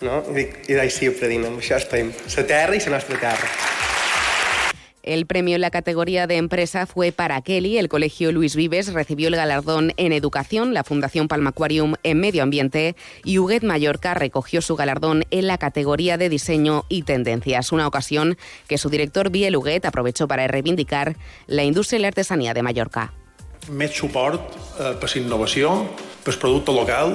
No? 0.01 0.23
I 0.31 0.37
dic, 0.37 0.61
i 0.71 0.77
dic 0.77 0.93
sí, 0.93 1.11
predina, 1.11 1.51
amb 1.51 1.59
això 1.63 1.81
estem. 1.81 2.13
La 2.37 2.47
terra 2.47 2.77
i 2.77 2.85
la 2.87 2.95
nostra 2.99 3.19
terra. 3.19 3.76
El 5.07 5.27
premio 5.27 5.55
en 5.55 5.61
la 5.61 5.71
categoría 5.71 6.27
de 6.27 6.37
empresa 6.37 6.85
fue 6.85 7.13
para 7.13 7.41
Kelly. 7.41 7.79
El 7.79 7.89
Colegio 7.89 8.33
Luis 8.33 8.57
Vives 8.57 8.93
recibió 8.93 9.29
el 9.29 9.37
galardón 9.37 9.93
en 9.97 10.13
Educación, 10.13 10.75
la 10.75 10.83
Fundación 10.83 11.29
Palmaquarium 11.29 11.95
en 12.03 12.19
Medio 12.19 12.43
Ambiente 12.43 12.97
y 13.25 13.39
Huguet 13.39 13.63
Mallorca 13.63 14.15
recogió 14.15 14.61
su 14.61 14.75
galardón 14.75 15.25
en 15.31 15.47
la 15.47 15.59
categoría 15.59 16.19
de 16.19 16.29
Diseño 16.29 16.85
y 16.89 17.05
Tendencias, 17.05 17.71
una 17.71 17.87
ocasión 17.87 18.37
que 18.67 18.79
su 18.79 18.91
director 18.91 19.31
Biel 19.31 19.57
Huguet 19.57 19.85
aprovechó 19.85 20.27
para 20.27 20.47
reivindicar 20.49 21.17
la 21.47 21.63
industria 21.63 21.99
y 21.99 22.03
la 22.03 22.09
artesanía 22.09 22.53
de 22.53 22.63
Mallorca. 22.63 23.13
més 23.71 23.91
suport 23.91 24.55
eh, 24.79 25.19
innovació, 25.19 25.89
per 26.27 26.35
producte 26.43 26.75
local, 26.75 27.13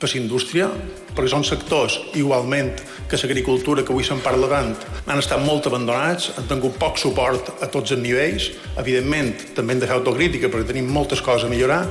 per 0.00 0.08
indústria, 0.16 0.70
perquè 1.14 1.28
són 1.30 1.44
sectors, 1.44 1.98
igualment 2.16 2.72
que 3.10 3.18
l'agricultura, 3.20 3.84
que 3.84 3.92
avui 3.92 4.06
se'n 4.06 4.22
parla 4.24 4.48
tant, 4.48 4.72
han 5.04 5.20
estat 5.20 5.42
molt 5.44 5.68
abandonats, 5.68 6.30
han 6.38 6.48
tingut 6.48 6.78
poc 6.80 6.96
suport 6.98 7.52
a 7.60 7.68
tots 7.68 7.92
els 7.92 8.00
nivells. 8.00 8.48
Evidentment, 8.80 9.34
també 9.54 9.76
hem 9.76 9.84
de 9.84 9.90
fer 9.90 9.98
autocrítica 9.98 10.48
perquè 10.48 10.72
tenim 10.72 10.88
moltes 10.90 11.20
coses 11.20 11.44
a 11.44 11.52
millorar, 11.52 11.82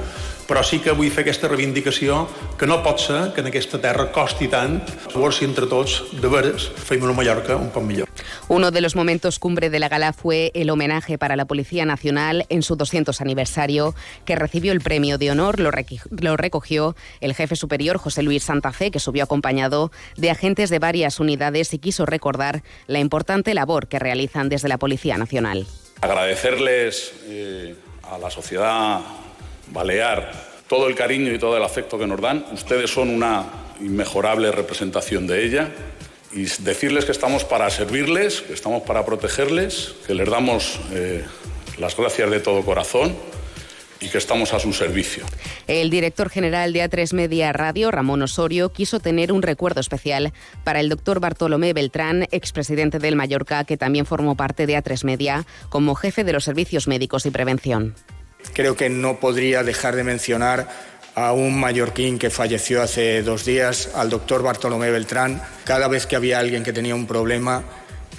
però 0.50 0.65
sí 0.65 0.82
que 0.84 0.98
vull 0.98 1.13
fer 1.13 1.24
aquesta 1.24 1.51
reivindicació 1.51 2.25
que 2.58 2.68
no 2.68 2.82
pot 2.84 3.06
ser 3.06 3.22
que 3.36 3.46
en 3.46 3.53
aquesta 3.53 3.80
terra 3.80 4.10
costi 4.12 4.50
tant, 4.51 4.82
veure 5.13 5.32
si 5.32 5.46
entre 5.46 5.70
tots, 5.70 6.01
de 6.18 6.34
veres, 6.34 6.72
fem 6.89 7.06
una 7.06 7.15
Mallorca 7.15 7.56
un 7.56 7.70
poc 7.70 7.86
millor. 7.86 8.12
Uno 8.53 8.69
de 8.69 8.81
los 8.81 8.95
momentos 8.95 9.39
cumbre 9.39 9.72
de 9.72 9.79
la 9.79 9.89
gala 9.89 10.13
fue 10.13 10.51
el 10.53 10.69
homenaje 10.69 11.17
para 11.17 11.36
la 11.36 11.45
Policía 11.45 11.88
Nacional 11.88 12.45
en 12.50 12.62
su 12.62 12.75
200 12.75 13.19
aniversario, 13.19 13.95
que 14.25 14.36
recibió 14.36 14.74
el 14.74 14.79
premio 14.79 15.17
de 15.17 15.31
honor, 15.31 15.60
lo, 15.60 15.72
recogió 16.38 16.95
el 17.19 17.33
jefe 17.33 17.55
superior 17.55 17.98
José 17.98 18.22
Luis 18.22 18.43
Santa 18.43 18.72
Fe, 18.72 18.91
que 18.91 19.00
subió 19.00 19.24
acompañado 19.24 19.91
de 20.17 20.29
agentes 20.29 20.69
de 20.69 20.77
varias 20.77 21.19
unidades 21.19 21.74
y 21.74 21.79
quiso 21.79 22.05
recordar 22.05 22.62
la 22.86 23.00
importante 23.00 23.55
labor 23.55 23.88
que 23.88 23.98
realizan 23.98 24.50
desde 24.50 24.69
la 24.69 24.77
Policía 24.77 25.17
Nacional. 25.17 25.65
Agradecerles 26.01 27.12
eh, 27.25 27.75
a 28.03 28.19
la 28.19 28.29
sociedad 28.29 29.00
balear 29.72 30.31
todo 30.67 30.88
el 30.88 30.93
cariño 30.93 31.33
y 31.33 31.39
todo 31.39 31.57
el 31.57 31.63
afecto 31.63 31.98
que 31.98 32.05
nos 32.05 32.22
dan. 32.22 32.45
Ustedes 32.51 32.91
son 32.91 33.10
una 33.10 33.45
inmejorable 33.79 34.51
representación 34.51 35.25
de 35.25 35.43
ella 35.43 35.72
y 36.36 36.46
decirles 36.63 37.06
que 37.06 37.12
estamos 37.12 37.44
para 37.44 37.70
servirles, 37.70 38.42
que 38.42 38.54
estamos 38.54 38.84
para 38.84 39.06
protegerles, 39.06 39.94
que 40.08 40.16
les 40.16 40.30
damos 40.30 40.80
eh, 40.92 41.24
las 41.78 41.96
gracias 41.96 42.30
de 42.30 42.40
todo 42.40 42.63
corazón 42.63 43.16
y 44.00 44.10
que 44.10 44.18
estamos 44.18 44.54
a 44.54 44.60
su 44.60 44.74
servicio. 44.74 45.24
El 45.68 45.90
director 45.90 46.30
general 46.30 46.74
de 46.74 46.84
A3 46.84 47.13
Media 47.13 47.54
Radio, 47.54 47.90
Ramón 47.90 48.22
Osorio, 48.22 48.74
quiso 48.74 49.00
tener 49.00 49.32
un 49.32 49.42
recuerdo 49.42 49.80
especial 49.80 50.34
para 50.63 50.80
el 50.80 50.90
doctor 50.90 51.20
Bartolomé 51.20 51.74
Beltrán, 51.74 52.28
expresidente 52.32 53.00
del 53.00 53.16
Mallorca, 53.16 53.63
que 53.63 53.78
también 53.78 54.06
formó 54.06 54.36
parte 54.36 54.68
de 54.68 54.78
A3 54.78 55.06
Media 55.06 55.46
como 55.70 55.96
jefe 55.96 56.24
de 56.24 56.34
los 56.34 56.44
servicios 56.44 56.88
médicos 56.88 57.25
y 57.25 57.32
prevención. 57.32 57.96
Creo 58.54 58.75
que 58.75 58.90
no 58.90 59.20
podría 59.22 59.63
dejar 59.63 59.96
de 59.96 60.04
mencionar 60.04 60.68
a 61.15 61.34
un 61.34 61.60
mallorquín 61.60 62.17
que 62.17 62.29
falleció 62.29 62.82
hace 62.82 63.22
dos 63.22 63.46
días, 63.46 63.89
al 63.96 64.10
doctor 64.10 64.41
Bartolomé 64.41 64.89
Beltrán. 64.89 65.41
Cada 65.63 65.88
vez 65.88 66.08
que 66.08 66.15
había 66.15 66.39
alguien 66.39 66.63
que 66.63 66.74
tenía 66.74 66.96
un 66.96 67.05
problema, 67.05 67.63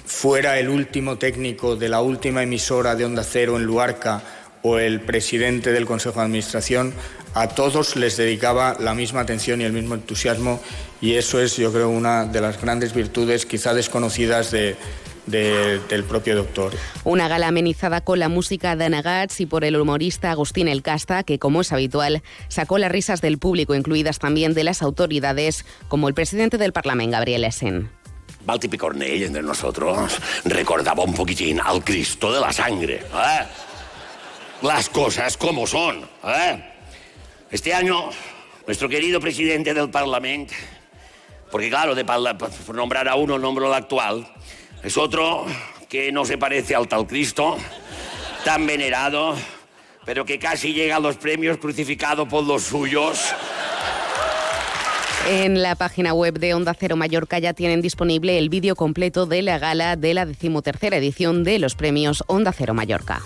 fuera 0.05 0.59
el 0.59 0.69
último 0.69 1.17
técnico 1.17 1.75
de 1.75 1.89
la 1.89 2.01
última 2.01 2.43
emisora 2.43 2.95
de 2.95 3.05
Onda 3.05 3.23
Cero 3.23 3.57
en 3.57 3.63
Luarca 3.63 4.21
o 4.61 4.79
el 4.79 5.01
presidente 5.01 5.71
del 5.71 5.85
Consejo 5.85 6.19
de 6.19 6.25
Administración, 6.25 6.93
a 7.33 7.49
todos 7.49 7.95
les 7.97 8.17
dedicaba 8.17 8.77
la 8.79 8.95
misma 8.95 9.21
atención 9.21 9.61
y 9.61 9.65
el 9.65 9.73
mismo 9.73 9.95
entusiasmo 9.95 10.61
y 11.01 11.15
eso 11.15 11.41
es, 11.41 11.57
yo 11.57 11.71
creo, 11.73 11.89
una 11.89 12.25
de 12.25 12.39
las 12.39 12.61
grandes 12.61 12.93
virtudes 12.93 13.45
quizá 13.45 13.73
desconocidas 13.73 14.51
de, 14.51 14.77
de, 15.25 15.79
del 15.89 16.03
propio 16.03 16.35
doctor. 16.35 16.73
Una 17.03 17.27
gala 17.27 17.47
amenizada 17.47 18.01
con 18.01 18.19
la 18.19 18.29
música 18.29 18.75
de 18.75 18.85
Anagats 18.85 19.41
y 19.41 19.45
por 19.45 19.63
el 19.63 19.75
humorista 19.75 20.31
Agustín 20.31 20.67
El 20.67 20.81
Casta, 20.81 21.23
que 21.23 21.39
como 21.39 21.61
es 21.61 21.71
habitual, 21.71 22.23
sacó 22.47 22.77
las 22.77 22.91
risas 22.91 23.21
del 23.21 23.37
público, 23.37 23.75
incluidas 23.75 24.19
también 24.19 24.53
de 24.53 24.63
las 24.63 24.81
autoridades, 24.81 25.65
como 25.87 26.07
el 26.07 26.13
presidente 26.13 26.57
del 26.57 26.73
Parlamento, 26.73 27.13
Gabriel 27.13 27.43
Essen. 27.43 27.89
Balti 28.45 28.67
Picornell, 28.67 29.23
entre 29.23 29.41
nosotros, 29.41 30.19
recordaba 30.45 31.03
un 31.03 31.13
poquitín 31.13 31.59
al 31.59 31.83
Cristo 31.83 32.31
de 32.31 32.39
la 32.39 32.53
sangre. 32.53 32.95
¿eh? 32.97 33.45
Las 34.61 34.89
cosas 34.89 35.35
como 35.37 35.65
son. 35.65 36.07
¿eh? 36.23 36.63
Este 37.49 37.73
año, 37.73 38.09
nuestro 38.67 38.87
querido 38.87 39.19
presidente 39.19 39.73
del 39.73 39.89
Parlamento, 39.89 40.53
porque 41.51 41.69
claro, 41.69 41.95
de 41.95 42.05
por 42.05 42.75
nombrar 42.75 43.07
a 43.07 43.15
uno, 43.15 43.39
nombro 43.39 43.67
al 43.67 43.73
actual, 43.73 44.27
es 44.85 44.97
otro 44.97 45.45
que 45.89 46.11
no 46.11 46.25
se 46.25 46.37
parece 46.37 46.75
al 46.75 46.87
tal 46.87 47.07
Cristo, 47.07 47.57
tan 48.43 48.67
venerado, 48.67 49.35
pero 50.05 50.25
que 50.25 50.37
casi 50.37 50.73
llega 50.73 50.97
a 50.97 50.99
los 50.99 51.17
premios 51.17 51.57
crucificado 51.57 52.27
por 52.27 52.43
los 52.43 52.63
suyos. 52.63 53.19
En 55.27 55.63
la 55.63 55.75
página 55.75 56.13
web 56.13 56.37
de 56.37 56.53
Onda 56.53 56.75
Cero 56.79 56.95
Mallorca 56.95 57.39
ya 57.39 57.53
tienen 57.53 57.81
disponible 57.81 58.37
el 58.37 58.49
vídeo 58.49 58.75
completo 58.75 59.25
de 59.25 59.41
la 59.41 59.57
gala 59.57 59.95
de 59.95 60.13
la 60.13 60.27
decimotercera 60.27 60.97
edición 60.97 61.43
de 61.43 61.57
los 61.57 61.73
premios 61.73 62.23
Onda 62.27 62.51
Cero 62.51 62.75
Mallorca. 62.75 63.23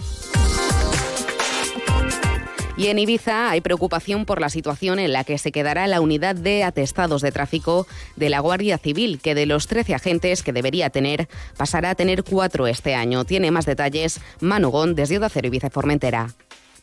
Y 2.80 2.88
en 2.88 2.98
Ibiza 2.98 3.50
hay 3.50 3.60
preocupación 3.60 4.24
por 4.24 4.40
la 4.40 4.48
situación 4.48 5.00
en 5.00 5.12
la 5.12 5.26
que 5.26 5.38
se 5.38 5.52
quedará 5.52 5.86
la 5.88 6.00
unidad 6.00 6.34
de 6.34 6.64
atestados 6.64 7.22
de 7.22 7.34
tráfico 7.34 7.86
de 8.16 8.30
la 8.30 8.40
Guardia 8.40 8.78
Civil, 8.78 9.20
que 9.22 9.36
de 9.36 9.46
los 9.46 9.68
13 9.68 9.96
agentes 9.96 10.44
que 10.44 10.54
debería 10.54 10.90
tener, 10.90 11.28
pasará 11.58 11.90
a 11.90 11.96
tener 11.96 12.24
cuatro 12.24 12.68
este 12.68 12.96
año. 12.96 13.26
Tiene 13.26 13.52
más 13.52 13.66
detalles 13.66 14.22
Manugón 14.40 14.96
desde 14.96 15.18
Onda 15.18 15.28
Cero 15.28 15.48
Ibiza 15.48 15.70
Formentera. 15.70 16.34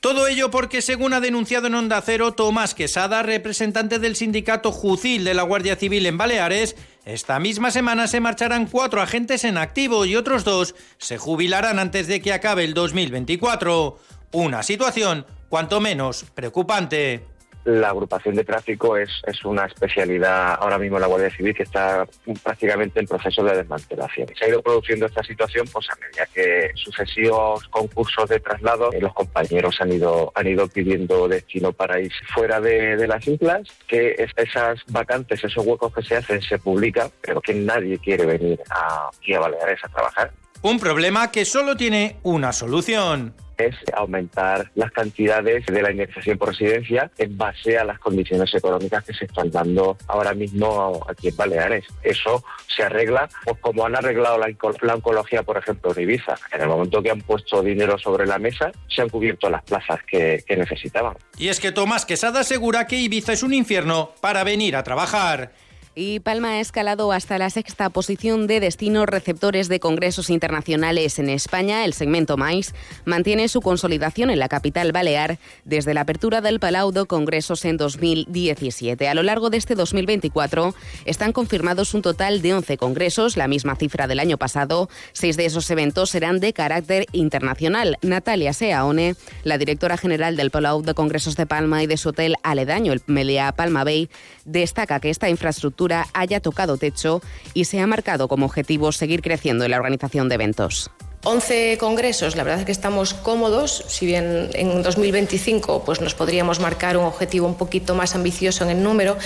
Todo 0.00 0.26
ello 0.28 0.50
porque, 0.50 0.82
según 0.82 1.14
ha 1.14 1.20
denunciado 1.20 1.68
en 1.68 1.74
Onda 1.74 2.02
Cero 2.02 2.32
Tomás 2.32 2.74
Quesada, 2.74 3.22
representante 3.22 3.98
del 3.98 4.16
sindicato 4.16 4.72
Jucil 4.72 5.24
de 5.24 5.32
la 5.32 5.44
Guardia 5.44 5.76
Civil 5.76 6.04
en 6.04 6.18
Baleares, 6.18 6.76
esta 7.06 7.38
misma 7.38 7.70
semana 7.70 8.06
se 8.06 8.20
marcharán 8.20 8.66
cuatro 8.66 9.00
agentes 9.00 9.44
en 9.44 9.56
activo 9.56 10.04
y 10.04 10.14
otros 10.14 10.44
dos 10.44 10.74
se 10.98 11.16
jubilarán 11.16 11.78
antes 11.78 12.06
de 12.06 12.20
que 12.20 12.34
acabe 12.34 12.64
el 12.64 12.74
2024. 12.74 13.98
Una 14.32 14.62
situación 14.62 15.24
cuanto 15.48 15.80
menos 15.80 16.24
preocupante. 16.34 17.24
la 17.66 17.90
agrupación 17.90 18.36
de 18.36 18.44
tráfico 18.44 18.96
es, 18.96 19.10
es 19.26 19.44
una 19.44 19.64
especialidad 19.66 20.54
ahora 20.54 20.78
mismo 20.78 20.98
en 20.98 21.00
la 21.00 21.08
Guardia 21.08 21.36
Civil 21.36 21.52
que 21.52 21.64
está 21.64 22.06
prácticamente 22.44 23.00
en 23.00 23.06
proceso 23.06 23.42
de 23.42 23.56
desmantelación. 23.56 24.28
Se 24.38 24.44
ha 24.44 24.48
ido 24.48 24.62
produciendo 24.62 25.06
esta 25.06 25.24
situación 25.24 25.66
pues 25.72 25.88
a 25.90 25.96
medida 25.96 26.26
que 26.32 26.70
sucesivos 26.76 27.66
concursos 27.68 28.28
de 28.28 28.38
traslado 28.38 28.92
eh, 28.92 29.00
los 29.00 29.12
compañeros 29.12 29.80
han 29.80 29.92
ido 29.92 30.30
han 30.36 30.46
ido 30.46 30.68
pidiendo 30.68 31.26
destino 31.26 31.72
para 31.72 32.00
ir 32.00 32.12
fuera 32.32 32.60
de, 32.60 32.96
de 32.96 33.06
las 33.08 33.26
islas, 33.26 33.62
que 33.88 34.14
esas 34.36 34.80
vacantes, 34.86 35.42
esos 35.42 35.66
huecos 35.66 35.92
que 35.92 36.02
se 36.02 36.16
hacen 36.16 36.40
se 36.42 36.58
publican, 36.58 37.10
pero 37.20 37.40
que 37.40 37.54
nadie 37.54 37.98
quiere 37.98 38.26
venir 38.26 38.60
a, 38.70 39.08
aquí 39.08 39.34
a 39.34 39.40
Baleares 39.40 39.80
a 39.82 39.88
trabajar. 39.88 40.32
Un 40.62 40.78
problema 40.78 41.32
que 41.32 41.44
solo 41.44 41.76
tiene 41.76 42.18
una 42.22 42.52
solución 42.52 43.34
es 43.58 43.74
aumentar 43.94 44.70
las 44.74 44.92
cantidades 44.92 45.66
de 45.66 45.82
la 45.82 45.90
indexación 45.90 46.38
por 46.38 46.50
residencia 46.50 47.10
en 47.18 47.36
base 47.36 47.78
a 47.78 47.84
las 47.84 47.98
condiciones 47.98 48.52
económicas 48.54 49.04
que 49.04 49.14
se 49.14 49.24
están 49.26 49.50
dando 49.50 49.96
ahora 50.06 50.34
mismo 50.34 51.04
aquí 51.08 51.28
en 51.28 51.36
Baleares. 51.36 51.84
Eso 52.02 52.44
se 52.66 52.82
arregla 52.82 53.28
pues 53.44 53.58
como 53.60 53.86
han 53.86 53.96
arreglado 53.96 54.38
la, 54.38 54.94
oncología, 54.94 55.42
por 55.42 55.56
ejemplo, 55.56 55.92
en 55.96 56.02
Ibiza. 56.02 56.36
En 56.52 56.62
el 56.62 56.68
momento 56.68 57.02
que 57.02 57.10
han 57.10 57.20
puesto 57.20 57.62
dinero 57.62 57.98
sobre 57.98 58.26
la 58.26 58.38
mesa, 58.38 58.70
se 58.88 59.02
han 59.02 59.08
cubierto 59.08 59.48
las 59.48 59.62
plazas 59.62 60.00
que, 60.06 60.42
que 60.46 60.56
necesitaban. 60.56 61.16
Y 61.38 61.48
es 61.48 61.60
que 61.60 61.72
Tomás 61.72 62.06
Quesada 62.06 62.40
asegura 62.40 62.86
que 62.86 62.96
Ibiza 62.96 63.32
es 63.32 63.42
un 63.42 63.54
infierno 63.54 64.12
para 64.20 64.44
venir 64.44 64.76
a 64.76 64.82
trabajar 64.82 65.52
y 65.98 66.20
Palma 66.20 66.50
ha 66.50 66.60
escalado 66.60 67.10
hasta 67.10 67.38
la 67.38 67.48
sexta 67.48 67.88
posición 67.88 68.46
de 68.46 68.60
destinos 68.60 69.06
receptores 69.06 69.68
de 69.68 69.80
congresos 69.80 70.28
internacionales 70.28 71.18
en 71.18 71.30
España. 71.30 71.86
El 71.86 71.94
segmento 71.94 72.36
MAIS 72.36 72.74
mantiene 73.06 73.48
su 73.48 73.62
consolidación 73.62 74.28
en 74.28 74.38
la 74.38 74.50
capital 74.50 74.92
balear 74.92 75.38
desde 75.64 75.94
la 75.94 76.02
apertura 76.02 76.42
del 76.42 76.60
Palau 76.60 76.92
de 76.92 77.06
Congresos 77.06 77.64
en 77.64 77.78
2017. 77.78 79.08
A 79.08 79.14
lo 79.14 79.22
largo 79.22 79.48
de 79.48 79.56
este 79.56 79.74
2024 79.74 80.74
están 81.06 81.32
confirmados 81.32 81.94
un 81.94 82.02
total 82.02 82.42
de 82.42 82.52
11 82.52 82.76
congresos, 82.76 83.38
la 83.38 83.48
misma 83.48 83.74
cifra 83.74 84.06
del 84.06 84.20
año 84.20 84.36
pasado. 84.36 84.90
Seis 85.14 85.38
de 85.38 85.46
esos 85.46 85.70
eventos 85.70 86.10
serán 86.10 86.40
de 86.40 86.52
carácter 86.52 87.06
internacional. 87.12 87.96
Natalia 88.02 88.52
Seaone, 88.52 89.16
la 89.44 89.56
directora 89.56 89.96
general 89.96 90.36
del 90.36 90.50
Palau 90.50 90.82
de 90.82 90.92
Congresos 90.92 91.36
de 91.36 91.46
Palma 91.46 91.82
y 91.82 91.86
de 91.86 91.96
su 91.96 92.10
hotel 92.10 92.34
aledaño, 92.42 92.92
el 92.92 93.00
Meliá 93.06 93.50
Palma 93.52 93.82
Bay, 93.82 94.10
destaca 94.44 95.00
que 95.00 95.08
esta 95.08 95.30
infraestructura 95.30 95.85
haya 95.92 96.40
tocado 96.40 96.76
techo 96.76 97.20
y 97.54 97.64
se 97.64 97.80
ha 97.80 97.86
marcado 97.86 98.28
como 98.28 98.46
objetivo 98.46 98.92
seguir 98.92 99.22
creciendo 99.22 99.64
en 99.64 99.70
la 99.70 99.76
organización 99.76 100.28
de 100.28 100.36
eventos. 100.36 100.90
11 101.24 101.78
congresos, 101.78 102.36
la 102.36 102.44
verdad 102.44 102.60
es 102.60 102.66
que 102.66 102.72
estamos 102.72 103.12
cómodos, 103.12 103.84
si 103.88 104.06
bien 104.06 104.50
en 104.52 104.82
2025 104.82 105.82
pues 105.84 106.00
nos 106.00 106.14
podríamos 106.14 106.60
marcar 106.60 106.96
un 106.96 107.04
objetivo 107.04 107.48
un 107.48 107.56
poquito 107.56 107.96
más 107.96 108.14
ambicioso 108.14 108.62
en 108.62 108.70
el 108.70 108.82
número, 108.82 109.16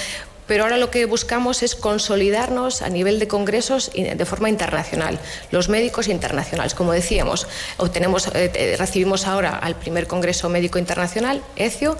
pero 0.50 0.64
ahora 0.64 0.78
lo 0.78 0.90
que 0.90 1.06
buscamos 1.06 1.62
es 1.62 1.76
consolidarnos 1.76 2.82
a 2.82 2.88
nivel 2.88 3.20
de 3.20 3.28
congresos 3.28 3.92
de 3.94 4.24
forma 4.24 4.48
internacional, 4.48 5.20
los 5.52 5.68
médicos 5.68 6.08
internacionales. 6.08 6.74
Como 6.74 6.90
decíamos, 6.90 7.46
obtenemos, 7.76 8.28
eh, 8.34 8.74
recibimos 8.76 9.28
ahora 9.28 9.56
al 9.56 9.76
primer 9.76 10.08
Congreso 10.08 10.48
Médico 10.48 10.80
Internacional, 10.80 11.40
ECIO, 11.54 11.96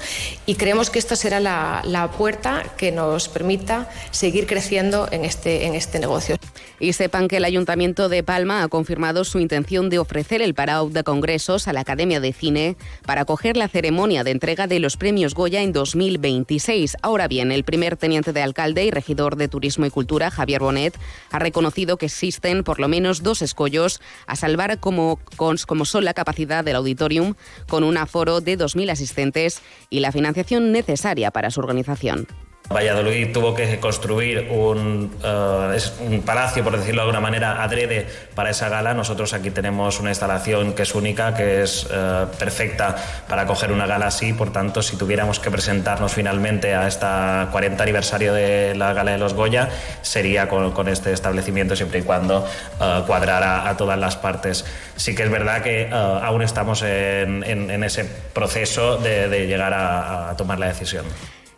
y 0.46 0.56
creemos 0.56 0.90
que 0.90 0.98
esta 0.98 1.14
será 1.14 1.38
la, 1.38 1.82
la 1.84 2.10
puerta 2.10 2.64
que 2.76 2.90
nos 2.90 3.28
permita 3.28 3.88
seguir 4.10 4.48
creciendo 4.48 5.06
en 5.12 5.24
este, 5.24 5.66
en 5.66 5.76
este 5.76 6.00
negocio. 6.00 6.34
Y 6.80 6.94
sepan 6.94 7.28
que 7.28 7.36
el 7.36 7.44
Ayuntamiento 7.44 8.08
de 8.08 8.24
Palma 8.24 8.64
ha 8.64 8.68
confirmado 8.68 9.22
su 9.22 9.38
intención 9.38 9.90
de 9.90 10.00
ofrecer 10.00 10.42
el 10.42 10.54
Parao 10.54 10.88
de 10.88 11.04
Congresos 11.04 11.68
a 11.68 11.72
la 11.72 11.82
Academia 11.82 12.18
de 12.18 12.32
Cine 12.32 12.76
para 13.06 13.20
acoger 13.20 13.56
la 13.56 13.68
ceremonia 13.68 14.24
de 14.24 14.32
entrega 14.32 14.66
de 14.66 14.80
los 14.80 14.96
premios 14.96 15.34
Goya 15.34 15.62
en 15.62 15.72
2026. 15.72 16.96
Ahora 17.02 17.28
bien, 17.28 17.52
el 17.52 17.62
primer 17.62 17.96
teniente 17.96 18.32
de 18.32 18.39
alcalde 18.42 18.84
y 18.84 18.90
regidor 18.90 19.36
de 19.36 19.48
Turismo 19.48 19.86
y 19.86 19.90
Cultura, 19.90 20.30
Javier 20.30 20.60
Bonet, 20.60 20.98
ha 21.30 21.38
reconocido 21.38 21.96
que 21.96 22.06
existen 22.06 22.64
por 22.64 22.80
lo 22.80 22.88
menos 22.88 23.22
dos 23.22 23.42
escollos 23.42 24.00
a 24.26 24.36
salvar 24.36 24.80
como, 24.80 25.18
como 25.36 25.84
son 25.84 26.04
la 26.04 26.14
capacidad 26.14 26.64
del 26.64 26.76
auditorium 26.76 27.34
con 27.68 27.84
un 27.84 27.96
aforo 27.96 28.40
de 28.40 28.58
2.000 28.58 28.90
asistentes 28.90 29.62
y 29.88 30.00
la 30.00 30.12
financiación 30.12 30.72
necesaria 30.72 31.30
para 31.30 31.50
su 31.50 31.60
organización. 31.60 32.26
Valladolid 32.72 33.32
tuvo 33.32 33.52
que 33.52 33.80
construir 33.80 34.46
un, 34.48 35.10
uh, 35.24 36.04
un, 36.04 36.22
palacio, 36.22 36.62
por 36.62 36.78
decirlo 36.78 37.02
de 37.02 37.08
alguna 37.08 37.20
manera, 37.20 37.64
adrede 37.64 38.06
para 38.36 38.50
esa 38.50 38.68
gala. 38.68 38.94
Nosotros 38.94 39.32
aquí 39.32 39.50
tenemos 39.50 39.98
una 39.98 40.10
instalación 40.10 40.74
que 40.74 40.82
es 40.84 40.94
única, 40.94 41.34
que 41.34 41.62
es 41.62 41.86
uh, 41.86 42.28
perfecta 42.38 42.94
para 43.28 43.44
coger 43.44 43.72
una 43.72 43.86
gala 43.86 44.06
así. 44.06 44.32
Por 44.34 44.52
tanto, 44.52 44.82
si 44.82 44.96
tuviéramos 44.96 45.40
que 45.40 45.50
presentarnos 45.50 46.12
finalmente 46.12 46.76
a 46.76 46.86
este 46.86 47.06
40 47.50 47.82
aniversario 47.82 48.34
de 48.34 48.76
la 48.76 48.92
Gala 48.92 49.12
de 49.12 49.18
los 49.18 49.34
Goya, 49.34 49.68
sería 50.02 50.48
con, 50.48 50.86
este 50.86 51.12
establecimiento 51.12 51.74
siempre 51.74 51.98
y 51.98 52.02
cuando 52.02 52.46
uh, 52.78 53.04
cuadrara 53.04 53.68
a 53.68 53.76
todas 53.76 53.98
las 53.98 54.16
partes. 54.16 54.64
Sí 54.94 55.16
que 55.16 55.24
es 55.24 55.30
verdad 55.30 55.62
que 55.62 55.90
aún 55.90 56.42
estamos 56.42 56.82
en, 56.82 57.82
ese 57.82 58.04
proceso 58.32 58.96
de, 58.98 59.48
llegar 59.48 59.74
a 59.74 60.36
tomar 60.36 60.60
la 60.60 60.66
decisión. 60.66 61.04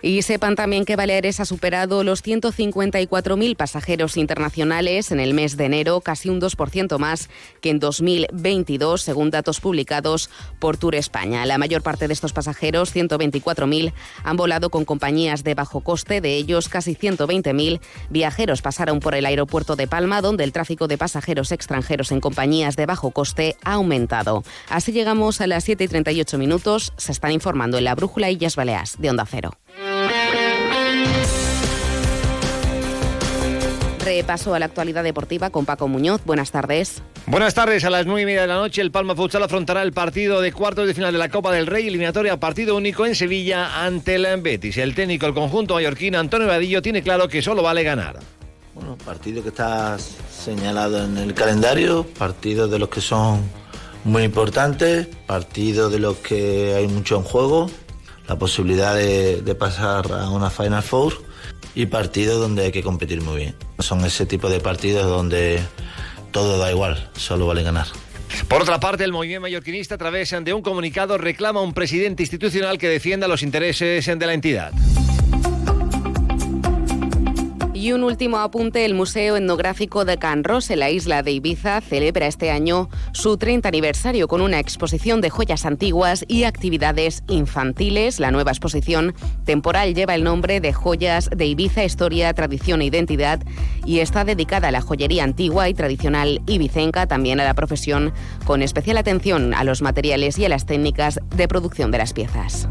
Y 0.03 0.23
sepan 0.23 0.57
también 0.57 0.85
que 0.85 0.97
Baleares 0.97 1.39
ha 1.39 1.45
superado 1.45 2.03
los 2.03 2.25
154.000 2.25 3.57
pasajeros 3.57 4.17
internacionales 4.17 5.13
en 5.13 5.21
el 5.21 5.33
mes 5.33 5.57
de 5.57 5.67
enero, 5.67 6.01
casi 6.01 6.29
un 6.29 6.41
2% 6.41 6.99
más 6.99 7.31
que 7.61 7.71
en 7.71 7.79
2022, 7.79 9.01
según 9.01 9.31
datos 9.31 9.61
publicados 9.61 10.29
por 10.59 10.77
Tour 10.77 10.97
España. 10.97 11.47
La 11.47 11.57
mayor 11.57 11.83
parte 11.83 12.09
de 12.09 12.15
estos 12.15 12.33
pasajeros, 12.33 12.95
124.000, 12.95 13.93
han 14.25 14.37
volado 14.37 14.71
con 14.71 14.85
compañías 14.85 15.45
de 15.45 15.55
bajo 15.55 15.81
coste. 15.81 16.21
De 16.21 16.35
ellos, 16.35 16.69
casi 16.69 16.97
120.000 16.97 17.81
viajeros 18.11 18.61
pasaron 18.61 18.99
por 18.99 19.15
el 19.15 19.25
aeropuerto 19.25 19.77
de 19.77 19.87
Palma, 19.87 20.21
donde 20.21 20.43
el 20.43 20.53
tráfico 20.53 20.89
de 20.89 20.99
pasajeros 20.99 21.53
extranjeros 21.53 22.11
en 22.11 22.21
compañías 22.21 22.75
de 22.75 22.87
bajo 22.87 23.13
coste 23.13 23.57
ha 23.63 23.75
aumentado. 23.75 24.43
Así 24.69 24.91
llegamos 24.91 25.41
a 25.41 25.47
las 25.47 25.63
7 25.63 25.85
y 25.85 25.89
38 25.89 26.39
minutos. 26.39 26.93
Se 26.97 27.13
están 27.13 27.31
informando 27.31 27.79
en 27.79 27.85
la 27.85 27.95
Brújula 27.95 28.31
Illas 28.31 28.57
Baleas 28.57 28.97
de 28.99 29.11
Onda 29.11 29.27
Cero. 29.31 29.62
Repaso 34.13 34.55
a 34.55 34.59
la 34.59 34.67
actualidad 34.67 35.03
deportiva 35.05 35.49
con 35.49 35.65
Paco 35.65 35.89
Muñoz. 35.89 36.21
Buenas 36.27 36.51
tardes. 36.51 37.03
Buenas 37.25 37.55
tardes. 37.55 37.83
A 37.85 37.89
las 37.89 38.05
nueve 38.05 38.21
y 38.21 38.27
media 38.27 38.43
de 38.43 38.47
la 38.47 38.57
noche, 38.57 38.83
el 38.83 38.91
Palma 38.91 39.17
Futsal 39.17 39.43
afrontará 39.43 39.81
el 39.81 39.95
partido 39.95 40.43
de 40.43 40.53
cuartos 40.53 40.87
de 40.87 40.93
final 40.93 41.15
de 41.15 41.19
la 41.19 41.31
Copa 41.31 41.51
del 41.51 41.67
Rey, 41.67 41.89
eliminatoria 41.89 42.39
partido 42.39 42.77
único 42.77 43.07
en 43.07 43.15
Sevilla 43.15 43.83
ante 43.83 44.17
el 44.17 44.27
Betis. 44.43 44.77
El 44.77 44.95
técnico, 44.95 45.25
el 45.25 45.33
conjunto 45.33 45.73
mallorquín, 45.73 46.15
Antonio 46.15 46.47
Vadillo, 46.47 46.83
tiene 46.83 47.03
claro 47.03 47.27
que 47.27 47.41
solo 47.41 47.63
vale 47.63 47.85
ganar. 47.85 48.19
Bueno, 48.75 48.99
partido 48.99 49.43
que 49.43 49.49
está 49.49 49.97
señalado 49.99 51.03
en 51.03 51.17
el 51.17 51.33
calendario, 51.33 52.05
partidos 52.19 52.71
de 52.71 52.79
los 52.79 52.91
que 52.91 53.01
son 53.01 53.41
muy 54.05 54.25
importantes, 54.25 55.09
partidos 55.27 55.91
de 55.91 56.01
los 56.01 56.19
que 56.19 56.75
hay 56.75 56.87
mucho 56.87 57.17
en 57.17 57.23
juego, 57.23 57.71
la 58.29 58.37
posibilidad 58.37 58.95
de, 58.95 59.41
de 59.41 59.55
pasar 59.55 60.13
a 60.13 60.29
una 60.29 60.51
Final 60.51 60.83
Four 60.83 61.15
y 61.75 61.87
partidos 61.87 62.43
donde 62.43 62.65
hay 62.65 62.73
que 62.73 62.83
competir 62.83 63.23
muy 63.23 63.37
bien. 63.39 63.57
Son 63.83 64.05
ese 64.05 64.27
tipo 64.27 64.49
de 64.49 64.61
partidos 64.61 65.07
donde 65.07 65.61
todo 66.31 66.59
da 66.59 66.71
igual, 66.71 67.11
solo 67.15 67.47
vale 67.47 67.63
ganar. 67.63 67.87
Por 68.49 68.63
otra 68.63 68.81
parte, 68.81 69.05
el 69.05 69.13
movimiento 69.13 69.43
mallorquinista, 69.43 69.97
a 69.97 69.99
través 69.99 70.35
de 70.43 70.55
un 70.55 70.63
comunicado, 70.63 71.19
reclama 71.19 71.61
un 71.61 71.75
presidente 71.75 72.23
institucional 72.23 72.79
que 72.79 72.89
defienda 72.89 73.29
los 73.29 73.43
intereses 73.43 74.07
de 74.07 74.27
la 74.27 74.35
entidad. 74.35 74.73
Y 77.83 77.91
un 77.91 78.05
último 78.05 78.39
apunte, 78.39 78.85
el 78.85 78.95
Museo 78.95 79.37
Etnográfico 79.37 80.05
de 80.05 80.17
Can 80.17 80.45
Ros 80.45 80.71
en 80.71 80.79
la 80.79 80.91
isla 80.91 81.25
de 81.25 81.33
Ibiza 81.33 81.81
celebra 81.81 82.29
este 82.29 82.53
año 82.53 82.89
su 83.11 83.37
30 83.37 83.69
aniversario 83.69 84.29
con 84.29 84.41
una 84.41 84.61
exposición 84.61 85.21
de 85.21 85.31
joyas 85.31 85.67
antiguas 85.67 86.25
y 86.29 86.45
actividades 86.45 87.25
infantiles. 87.27 88.21
La 88.21 88.31
nueva 88.31 88.53
exposición 88.53 89.17
temporal 89.45 89.97
lleva 89.97 90.15
el 90.15 90.23
nombre 90.23 90.61
de 90.61 90.73
Joyas 90.73 91.29
de 91.37 91.45
Ibiza, 91.47 91.83
Historia, 91.83 92.33
Tradición 92.35 92.83
e 92.83 92.85
Identidad 92.85 93.41
y 93.85 93.99
está 93.99 94.25
dedicada 94.25 94.69
a 94.69 94.71
la 94.71 94.81
joyería 94.81 95.25
antigua 95.25 95.69
y 95.69 95.75
tradicional 95.75 96.41
ibicenca, 96.47 97.09
también 97.09 97.41
a 97.41 97.45
la 97.45 97.55
profesión, 97.55 98.13
con 98.45 98.63
especial 98.63 98.97
atención 98.97 99.55
a 99.55 99.65
los 99.65 99.83
materiales 99.83 100.39
y 100.39 100.45
a 100.45 100.49
las 100.49 100.67
técnicas 100.67 101.19
de 101.35 101.49
producción 101.49 101.91
de 101.91 101.99
las 101.99 102.13
piezas. 102.13 102.69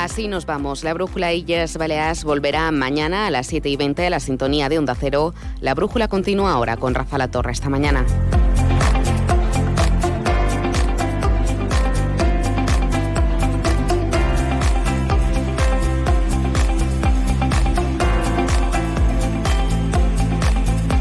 Así 0.00 0.28
nos 0.28 0.46
vamos. 0.46 0.82
La 0.82 0.94
Brújula 0.94 1.34
Illes 1.34 1.76
Baleares 1.76 2.24
volverá 2.24 2.70
mañana 2.72 3.26
a 3.26 3.30
las 3.30 3.46
7 3.48 3.68
y 3.68 3.76
20 3.76 4.06
a 4.06 4.08
la 4.08 4.18
sintonía 4.18 4.70
de 4.70 4.78
Onda 4.78 4.94
Cero. 4.98 5.34
La 5.60 5.74
Brújula 5.74 6.08
continúa 6.08 6.52
ahora 6.52 6.78
con 6.78 6.94
Rafa 6.94 7.18
La 7.18 7.30
Torre 7.30 7.52
esta 7.52 7.68
mañana. 7.68 8.06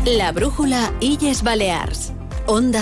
La 0.05 0.33
Brújula 0.33 0.91
Illes 0.99 1.41
Balears. 1.41 2.11
Onda 2.47 2.77